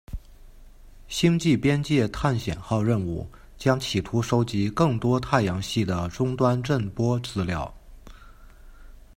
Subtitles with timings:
[1.07, 7.71] 星际边界探险号任务将企图收集更多太阳系的终端震波资料。